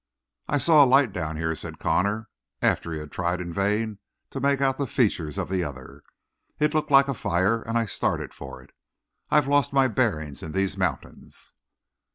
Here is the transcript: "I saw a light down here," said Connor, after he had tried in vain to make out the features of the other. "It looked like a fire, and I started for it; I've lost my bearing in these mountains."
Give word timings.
"I 0.49 0.57
saw 0.57 0.83
a 0.83 0.87
light 0.87 1.13
down 1.13 1.37
here," 1.37 1.53
said 1.53 1.77
Connor, 1.77 2.27
after 2.59 2.91
he 2.91 2.97
had 2.97 3.11
tried 3.11 3.39
in 3.39 3.53
vain 3.53 3.99
to 4.31 4.39
make 4.39 4.59
out 4.59 4.79
the 4.79 4.87
features 4.87 5.37
of 5.37 5.47
the 5.47 5.63
other. 5.63 6.01
"It 6.59 6.73
looked 6.73 6.89
like 6.89 7.07
a 7.07 7.13
fire, 7.13 7.61
and 7.61 7.77
I 7.77 7.85
started 7.85 8.33
for 8.33 8.63
it; 8.63 8.71
I've 9.29 9.47
lost 9.47 9.73
my 9.73 9.87
bearing 9.87 10.35
in 10.41 10.53
these 10.53 10.75
mountains." 10.75 11.53